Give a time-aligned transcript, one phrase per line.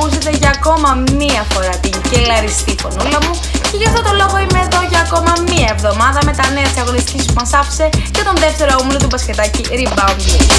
[0.00, 3.32] ακούσετε για ακόμα μία φορά την κελαριστή φωνούλα μου
[3.70, 6.78] και γι' αυτό το λόγο είμαι εδώ για ακόμα μία εβδομάδα με τα νέα της
[6.84, 10.52] αγωνιστικής που μας άφησε και τον δεύτερο όμιλο του μπασκετάκι Rebound League.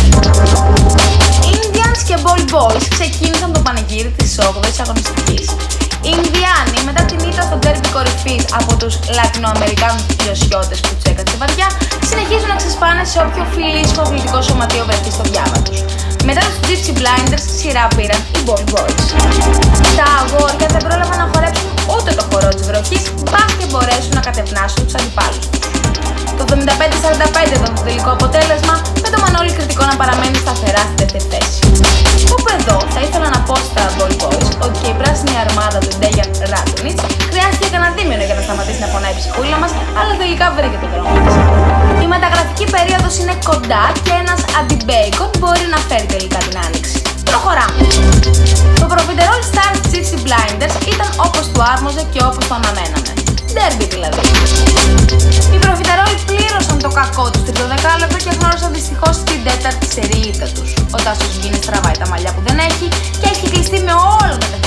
[1.56, 5.46] Indians και Ball Boys ξεκίνησαν το πανηγύρι της 8ης αγωνιστικής.
[6.06, 11.36] Οι Ινδιάνοι μετά την ήττα στο τέρμι κορυφής από τους Λατινοαμερικάνου πλειοσιώτε που τους έκατσε
[11.42, 11.68] βαριά,
[12.10, 15.80] συνεχίζουν να ξεσπάνε σε όποιο φιλίσχο αθλητικό σωματείο βρεθεί στο διάβα τους.
[16.30, 19.02] Μετά τους Gypsy Blinders, σειρά πήραν οι Ball Boys.
[20.00, 23.04] Τα αγόρια δεν πρόλαβαν να χορέψουν ούτε το χορό της βροχής,
[23.34, 25.46] πας και μπορέσουν να κατευνάσουν τους αντιπάλους
[26.38, 31.26] Το 75-45 ήταν το τελικό αποτέλεσμα, με το Μανώλη κριτικό να παραμένει σταθερά στη δεύτερη
[31.32, 31.60] θέση.
[32.36, 35.92] Όπου εδώ θα ήθελα να πω στα Ball Boys ότι και η πράσινη αρμάδα του
[36.00, 37.00] Ντέγιαν Ράτονιτ
[37.32, 40.88] χρειάστηκε κανένα δίμηνο για να σταματήσει να πονάει η ψυχούλα μας, αλλά τελικά βρήκε το
[40.94, 41.51] δρόμο της.
[42.72, 46.98] Η μεταγραφική περίοδος είναι κοντά και ένας αντιμπέικον μπορεί να φέρει τελικά την άνοιξη.
[47.30, 47.82] Προχωράμε.
[48.82, 53.12] Το προφιτερόλ Star Gypsy Blinders ήταν όπως του άρμοζε και όπως το αναμέναμε.
[53.56, 54.24] Derby δηλαδή.
[55.54, 60.70] Οι προφιτερόλοι πλήρωσαν το κακό τους τρίτο δεκάλεπτο και γνώρισαν δυστυχώς την τέταρτη σερίδα τους.
[60.96, 62.88] Ο Τάσος Γκίνης τραβάει τα μαλλιά που δεν έχει
[63.22, 64.61] και έχει κλειστεί με όλο το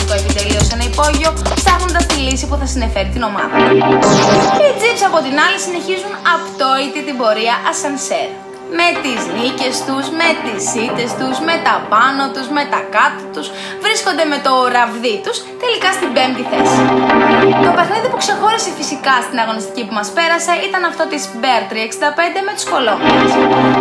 [2.34, 3.56] λύση που θα συνεφέρει την ομάδα.
[4.62, 8.28] Οι Τζιπς από την άλλη συνεχίζουν απτόητη την πορεία ασανσέρ
[8.78, 13.24] με τις νίκες τους, με τις ήττες τους, με τα πάνω τους, με τα κάτω
[13.34, 13.46] τους,
[13.84, 16.80] βρίσκονται με το ραβδί τους, τελικά στην πέμπτη θέση.
[17.66, 22.38] Το παιχνίδι που ξεχώρισε φυσικά στην αγωνιστική που μας πέρασε ήταν αυτό της Bear 365
[22.46, 23.32] με τους Κολόμπιας.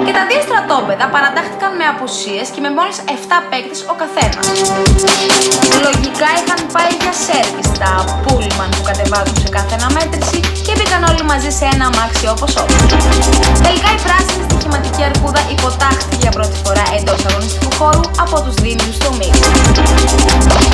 [0.05, 4.45] Και τα δύο στρατόπεδα παρατάχθηκαν με απουσίες και με μόλις 7 παίκτες ο καθένας.
[5.85, 7.91] Λογικά είχαν πάει για σέρβις τα
[8.23, 12.81] πούλμαν που κατεβάζουν σε κάθε αναμέτρηση και μπήκαν όλοι μαζί σε ένα αμάξι όπως όπως.
[13.65, 14.43] Τελικά η πράσινη
[14.73, 19.45] στοιχηματική αρκούδα υποτάχθηκε για πρώτη φορά εντός αγωνιστικού χώρου από τους δίμηνους του ομίλου.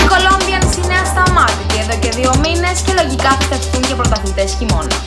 [0.02, 4.98] Οι Colombians είναι ασταμάτητοι εδώ και δύο μήνες και λογικά θα στεφτούν και πρωταθλητές χειμώνα.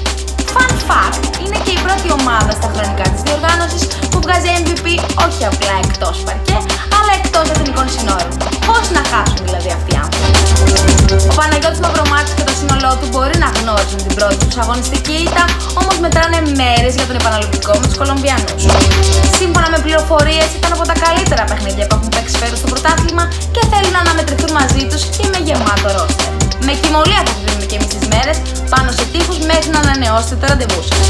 [0.54, 4.86] Fun fact, είναι και η πρώτη ομάδα στα χρονικά της διοργάνωσης που βγάζει MVP
[5.26, 6.58] όχι απλά εκτός παρκέ,
[6.98, 8.32] αλλά εκτός εθνικών συνόρων.
[8.68, 9.91] Πώς να χάσουν δηλαδή αυτοί
[13.82, 15.44] μπορεί να γνώριζουν την πρώτη τους αγωνιστική ήττα,
[15.80, 18.62] όμως μετράνε μέρες για τον επαναληπτικό με τους Κολομβιανούς.
[19.38, 23.62] Σύμφωνα με πληροφορίες ήταν από τα καλύτερα παιχνίδια που έχουν παίξει φέτος στο πρωτάθλημα και
[23.70, 26.30] θέλουν να αναμετρηθούν μαζί τους και με γεμάτο ρόστερ.
[26.66, 28.36] Με κοιμωλία θα δίνουμε και εμείς τις μέρες
[28.74, 31.04] πάνω σε τείχους μέχρι να ανανεώσετε τα ραντεβού σας.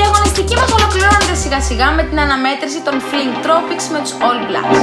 [0.00, 4.38] Η αγωνιστική μας ολοκληρώνεται σιγά σιγά με την αναμέτρηση των Fling Tropics με τους All
[4.48, 4.76] Blacks.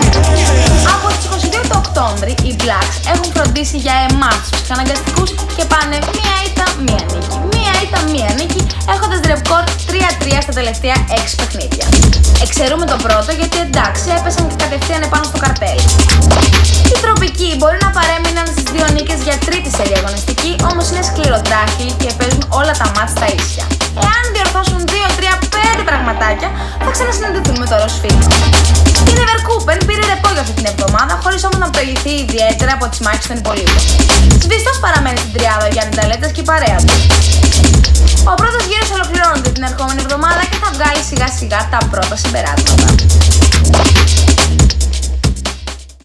[0.96, 5.98] Από τις 22 του Οκτώβρη οι Blacks έχουν φροντίσει για εμάς τους ψυχαναγκαστικούς και πάνε
[6.16, 6.66] μία ήττα,
[10.60, 11.86] τελευταία 6 παιχνίδια.
[12.46, 15.80] Εξαιρούμε το πρώτο γιατί εντάξει έπεσαν και κατευθείαν επάνω στο καρτέλ.
[16.92, 21.88] Οι τροπικοί μπορεί να παρέμειναν στις δύο νίκες για τρίτη σερή αγωνιστική, όμως είναι σκληροτράχοι
[22.02, 23.66] και παίζουν όλα τα μάτς στα ίσια.
[24.06, 24.25] Εάν διορθώσουν
[26.16, 26.50] 2-3-5 πραγματάκια,
[26.86, 27.94] θα ξανασυναντηθούν με το Ροζ
[29.10, 33.00] Η Leverkusen πήρε ρεπό για αυτή την εβδομάδα, χωρίς όμως να προηγηθεί ιδιαίτερα από τις
[33.06, 33.82] μάχες των υπολείπων.
[34.44, 36.96] Σβηστός παραμένει στην τριάδα Γιάννη Ταλέτας και η παρέα του.
[38.32, 42.94] Ο πρώτος γύρος ολοκληρώνεται την ερχόμενη εβδομάδα και θα βγάλει σιγά σιγά τα πρώτα συμπεράσματα.